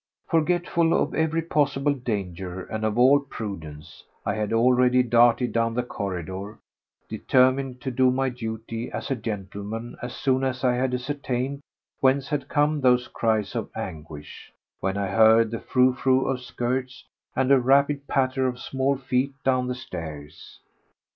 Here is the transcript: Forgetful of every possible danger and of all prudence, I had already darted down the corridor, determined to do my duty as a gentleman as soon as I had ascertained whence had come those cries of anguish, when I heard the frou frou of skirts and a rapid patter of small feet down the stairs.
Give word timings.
Forgetful 0.31 0.99
of 0.99 1.13
every 1.13 1.43
possible 1.43 1.93
danger 1.93 2.63
and 2.63 2.83
of 2.83 2.97
all 2.97 3.19
prudence, 3.19 4.03
I 4.25 4.33
had 4.33 4.51
already 4.51 5.03
darted 5.03 5.53
down 5.53 5.75
the 5.75 5.83
corridor, 5.83 6.57
determined 7.07 7.81
to 7.81 7.91
do 7.91 8.09
my 8.09 8.29
duty 8.29 8.91
as 8.91 9.11
a 9.11 9.15
gentleman 9.15 9.95
as 10.01 10.15
soon 10.15 10.43
as 10.43 10.63
I 10.63 10.73
had 10.73 10.95
ascertained 10.95 11.61
whence 11.99 12.29
had 12.29 12.49
come 12.49 12.81
those 12.81 13.07
cries 13.09 13.53
of 13.53 13.69
anguish, 13.75 14.51
when 14.79 14.97
I 14.97 15.05
heard 15.09 15.51
the 15.51 15.59
frou 15.59 15.93
frou 15.93 16.25
of 16.25 16.41
skirts 16.41 17.05
and 17.35 17.51
a 17.51 17.59
rapid 17.59 18.07
patter 18.07 18.47
of 18.47 18.57
small 18.59 18.97
feet 18.97 19.35
down 19.43 19.67
the 19.67 19.75
stairs. 19.75 20.61